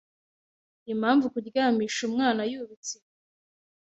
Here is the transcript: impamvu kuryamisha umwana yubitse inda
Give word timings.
impamvu 0.93 1.25
kuryamisha 1.33 2.01
umwana 2.09 2.41
yubitse 2.51 2.93
inda 2.97 3.13